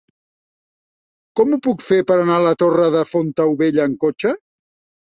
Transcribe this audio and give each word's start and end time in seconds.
Com 1.39 1.53
ho 1.53 1.61
puc 1.69 1.85
fer 1.89 2.01
per 2.13 2.17
anar 2.23 2.39
a 2.41 2.45
la 2.49 2.57
Torre 2.65 2.89
de 2.99 3.07
Fontaubella 3.13 3.89
amb 3.89 4.05
cotxe? 4.07 4.39